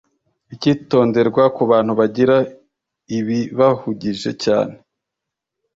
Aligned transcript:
Icyitonderwa 0.53 1.43
ku 1.55 1.63
Bantu 1.71 1.91
Bagira 1.99 2.37
Ibibahugije 3.17 4.31
Cyane 4.43 4.75